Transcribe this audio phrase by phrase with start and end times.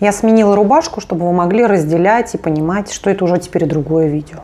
[0.00, 4.40] Я сменила рубашку, чтобы вы могли разделять и понимать, что это уже теперь другое видео.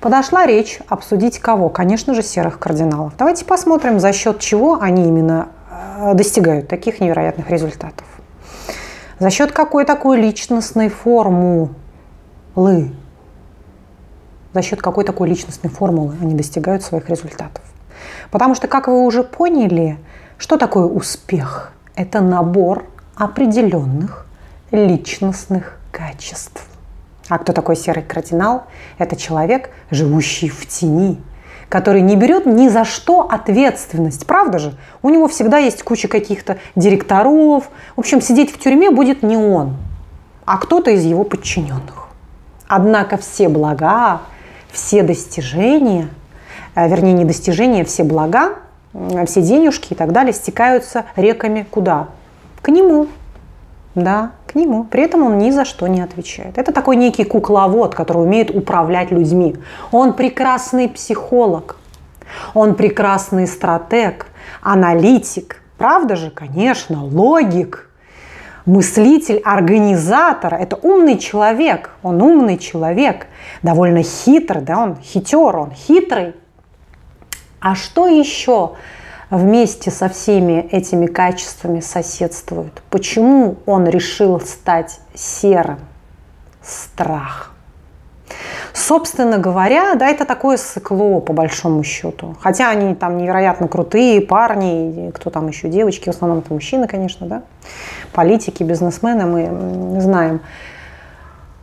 [0.00, 1.68] Подошла речь обсудить кого?
[1.68, 3.12] Конечно же, серых кардиналов.
[3.18, 5.48] Давайте посмотрим, за счет чего они именно
[5.98, 8.06] э, достигают таких невероятных результатов.
[9.18, 11.74] За счет какой такой личностной формулы?
[14.54, 17.64] За счет какой такой личностной формулы они достигают своих результатов?
[18.30, 19.98] Потому что, как вы уже поняли,
[20.38, 21.72] что такое успех?
[21.94, 22.84] Это набор
[23.20, 24.26] определенных
[24.70, 26.66] личностных качеств.
[27.28, 28.64] А кто такой серый кардинал?
[28.96, 31.20] Это человек, живущий в тени,
[31.68, 34.26] который не берет ни за что ответственность.
[34.26, 34.74] Правда же?
[35.02, 37.68] У него всегда есть куча каких-то директоров.
[37.94, 39.76] В общем, сидеть в тюрьме будет не он,
[40.46, 42.08] а кто-то из его подчиненных.
[42.68, 44.22] Однако все блага,
[44.72, 46.08] все достижения,
[46.74, 48.54] э, вернее, не достижения, все блага,
[49.26, 52.08] все денежки и так далее стекаются реками куда?
[52.62, 53.08] К нему.
[53.94, 54.84] Да, к нему.
[54.84, 56.58] При этом он ни за что не отвечает.
[56.58, 59.56] Это такой некий кукловод, который умеет управлять людьми.
[59.90, 61.76] Он прекрасный психолог.
[62.54, 64.26] Он прекрасный стратег,
[64.62, 65.62] аналитик.
[65.76, 66.30] Правда же?
[66.30, 67.90] Конечно, логик
[68.66, 70.54] мыслитель, организатор.
[70.54, 71.90] Это умный человек.
[72.02, 73.26] Он умный человек.
[73.62, 76.34] Довольно хитрый, да, он хитер, он хитрый.
[77.60, 78.72] А что еще
[79.30, 82.82] вместе со всеми этими качествами соседствует?
[82.90, 85.78] Почему он решил стать серым?
[86.62, 87.52] Страх.
[88.72, 92.36] Собственно говоря, да, это такое сыкло, по большому счету.
[92.40, 97.26] Хотя они там невероятно крутые парни, кто там еще, девочки, в основном это мужчины, конечно,
[97.26, 97.42] да.
[98.12, 100.40] Политики, бизнесмены, мы знаем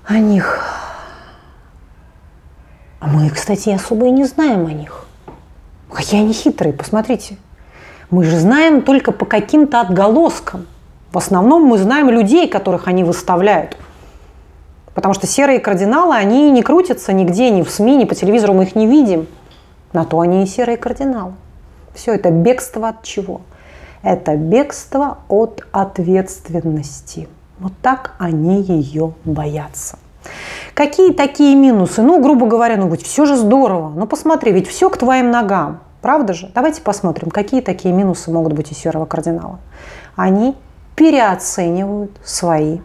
[0.05, 0.63] о них.
[2.99, 5.05] А мы, кстати, особо и не знаем о них.
[5.91, 7.37] Какие они хитрые, посмотрите.
[8.09, 10.65] Мы же знаем только по каким-то отголоскам.
[11.11, 13.75] В основном мы знаем людей, которых они выставляют.
[14.93, 18.63] Потому что серые кардиналы, они не крутятся нигде, ни в СМИ, ни по телевизору, мы
[18.63, 19.27] их не видим.
[19.91, 21.33] На то они и серые кардиналы.
[21.93, 23.41] Все это бегство от чего?
[24.03, 27.27] Это бегство от ответственности.
[27.59, 29.99] Вот так они ее боятся.
[30.73, 32.01] Какие такие минусы?
[32.01, 33.89] Ну, грубо говоря, ну, ведь все же здорово.
[33.89, 35.79] Ну, посмотри, ведь все к твоим ногам.
[36.01, 36.51] Правда же?
[36.53, 39.59] Давайте посмотрим, какие такие минусы могут быть у серого кардинала.
[40.15, 40.55] Они
[40.95, 42.79] переоценивают свои,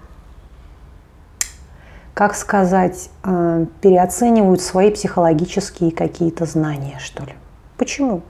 [2.15, 7.35] как сказать, э, переоценивают свои психологические какие-то знания, что ли.
[7.77, 8.23] Почему?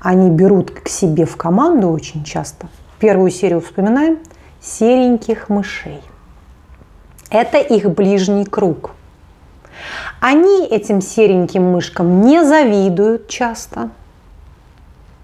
[0.00, 2.68] Они берут к себе в команду очень часто.
[2.98, 4.18] Первую серию вспоминаем.
[4.60, 6.02] Сереньких мышей.
[7.30, 8.92] Это их ближний круг.
[10.20, 13.90] Они этим сереньким мышкам не завидуют часто.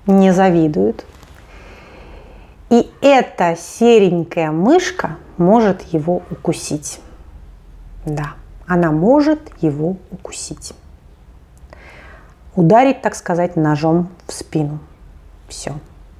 [0.06, 1.05] Не завидуют.
[2.71, 7.00] И эта серенькая мышка может его укусить.
[8.05, 8.34] Да,
[8.67, 10.73] она может его укусить.
[12.55, 14.78] Ударить, так сказать, ножом в спину.
[15.49, 15.75] Все.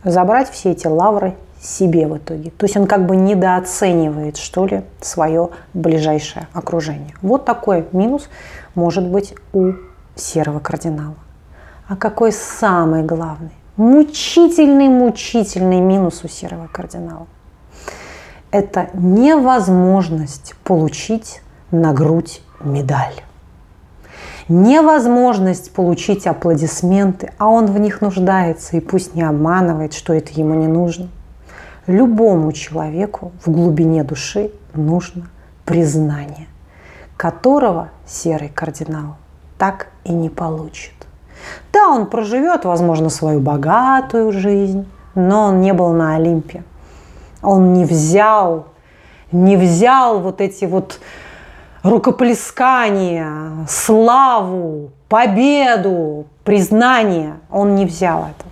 [0.05, 2.51] Забрать все эти лавры себе в итоге.
[2.51, 7.15] То есть он как бы недооценивает, что ли, свое ближайшее окружение.
[7.23, 8.29] Вот такой минус
[8.75, 9.73] может быть у
[10.15, 11.17] серого кардинала.
[11.89, 13.53] А какой самый главный?
[13.77, 17.27] Мучительный, мучительный минус у серого кардинала.
[18.51, 23.23] Это невозможность получить на грудь медаль.
[24.49, 30.55] Невозможность получить аплодисменты, а он в них нуждается, и пусть не обманывает, что это ему
[30.55, 31.09] не нужно.
[31.87, 35.29] Любому человеку в глубине души нужно
[35.65, 36.49] признание,
[37.17, 39.17] которого серый кардинал
[39.57, 40.95] так и не получит.
[41.73, 46.65] Да, он проживет, возможно, свою богатую жизнь, но он не был на Олимпе.
[47.41, 48.67] Он не взял,
[49.31, 50.99] не взял вот эти вот
[51.85, 57.35] рукоплескания, славу, победу, признание.
[57.49, 58.49] Он не взял это.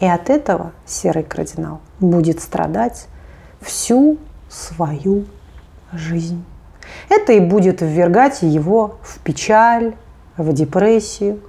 [0.00, 3.08] И от этого серый кардинал будет страдать
[3.60, 4.18] всю
[4.48, 5.24] свою
[5.92, 6.44] жизнь.
[7.08, 9.94] Это и будет ввергать его в печаль,
[10.36, 11.40] в депрессию.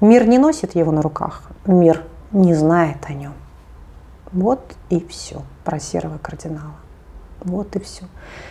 [0.00, 3.34] Мир не носит его на руках, мир не знает о нем.
[4.32, 6.76] Вот и все про серого кардинала.
[7.42, 8.04] Вот и все.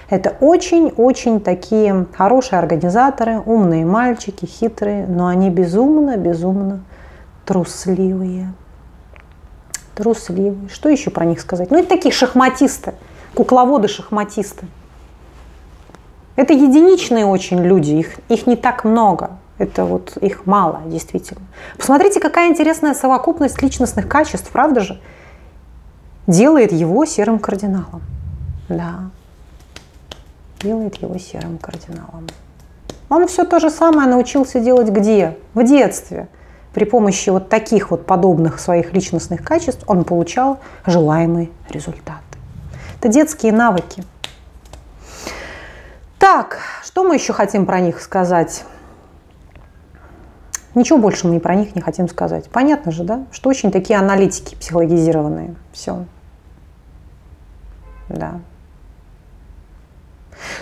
[0.10, 6.84] Это очень-очень такие хорошие организаторы, умные мальчики, хитрые, но они безумно-безумно
[7.46, 8.54] трусливые
[10.00, 10.70] трусливые.
[10.70, 11.70] Что еще про них сказать?
[11.72, 12.94] Ну, это такие шахматисты,
[13.36, 14.66] кукловоды-шахматисты.
[16.38, 19.32] Это единичные очень люди, их, их не так много.
[19.58, 21.42] Это вот их мало, действительно.
[21.78, 25.02] Посмотрите, какая интересная совокупность личностных качеств, правда же,
[26.28, 28.02] делает его серым кардиналом.
[28.70, 29.10] Да.
[30.62, 32.28] Делает его серым кардиналом.
[33.10, 35.38] Он все то же самое научился делать где?
[35.54, 36.30] В детстве.
[36.74, 42.22] При помощи вот таких вот подобных своих личностных качеств он получал желаемые результаты.
[43.00, 44.04] Это детские навыки.
[46.20, 48.66] Так, что мы еще хотим про них сказать?
[50.76, 52.50] Ничего больше мы про них не хотим сказать.
[52.50, 53.26] Понятно же, да?
[53.32, 55.56] Что очень такие аналитики психологизированные.
[55.72, 56.06] Все.
[58.10, 58.42] Да.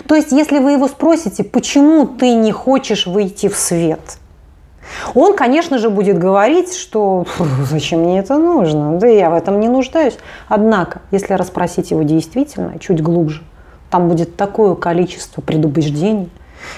[0.06, 4.18] То есть, если вы его спросите, почему ты не хочешь выйти в свет,
[5.14, 7.26] он, конечно же, будет говорить, что
[7.62, 10.16] зачем мне это нужно, да я в этом не нуждаюсь.
[10.48, 13.42] Однако, если расспросить его действительно, чуть глубже,
[13.90, 16.30] там будет такое количество предубеждений.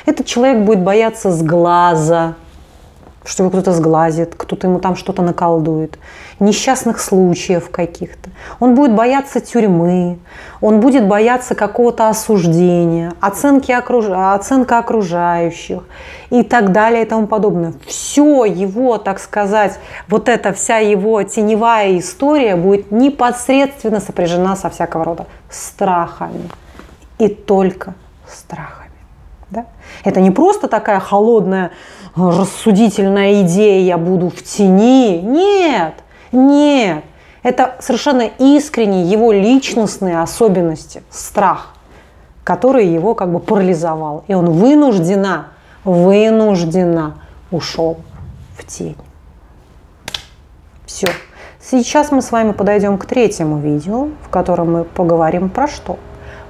[0.06, 2.34] Этот человек будет бояться с глаза,
[3.24, 5.98] что его кто-то сглазит, кто-то ему там что-то наколдует,
[6.38, 8.30] несчастных случаев каких-то.
[8.60, 10.18] Он будет бояться тюрьмы,
[10.60, 14.06] он будет бояться какого-то осуждения, оценки окруж...
[14.08, 15.82] оценка окружающих
[16.30, 17.74] и так далее и тому подобное.
[17.86, 19.78] Все его, так сказать,
[20.08, 26.48] вот эта вся его теневая история будет непосредственно сопряжена со всякого рода страхами.
[27.18, 27.94] И только
[28.26, 28.89] страхами.
[29.50, 29.66] Да?
[30.04, 31.72] Это не просто такая холодная
[32.14, 35.20] рассудительная идея, я буду в тени.
[35.20, 35.94] Нет,
[36.32, 37.04] нет.
[37.42, 41.74] Это совершенно искренние его личностные особенности, страх,
[42.44, 44.24] который его как бы парализовал.
[44.28, 45.48] И он вынужденно,
[45.84, 47.98] вынужденно ушел
[48.58, 48.96] в тень.
[50.84, 51.08] Все.
[51.62, 55.98] Сейчас мы с вами подойдем к третьему видео, в котором мы поговорим про что?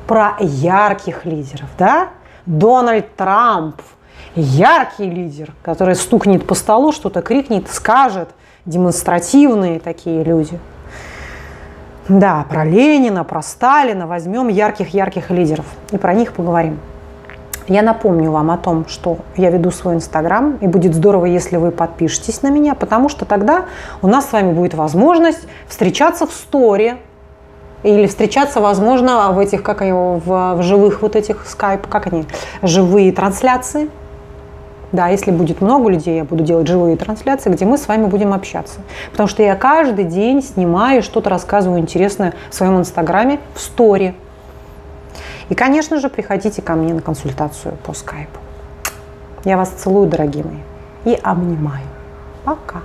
[0.06, 2.08] Про ярких лидеров, да?
[2.46, 3.80] Дональд Трамп–
[4.34, 8.28] яркий лидер, который стукнет по столу, что-то крикнет, скажет.
[8.66, 10.58] Демонстративные такие люди.
[12.08, 16.78] Да, про Ленина, про Сталина возьмем ярких-ярких лидеров и про них поговорим.
[17.68, 21.70] Я напомню вам о том, что я веду свой Инстаграм, и будет здорово, если вы
[21.70, 23.66] подпишетесь на меня, потому что тогда
[24.02, 26.96] у нас с вами будет возможность встречаться в сторе,
[27.82, 32.26] или встречаться, возможно, в этих, как его, в, в живых вот этих скайп, как они,
[32.62, 33.88] живые трансляции,
[34.92, 38.32] да, если будет много людей, я буду делать живые трансляции, где мы с вами будем
[38.32, 38.80] общаться.
[39.12, 44.14] Потому что я каждый день снимаю, что-то рассказываю интересное в своем инстаграме, в сторе.
[45.48, 48.38] И, конечно же, приходите ко мне на консультацию по скайпу.
[49.44, 51.86] Я вас целую, дорогие мои, и обнимаю.
[52.44, 52.80] Пока.